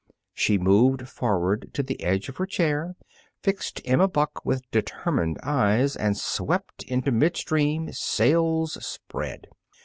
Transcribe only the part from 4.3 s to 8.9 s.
with determined eyes, and swept into midstream, sails